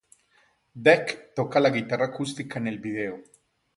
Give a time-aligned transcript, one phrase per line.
[0.87, 3.21] Dec toca la guitarra acústica en el vídeo.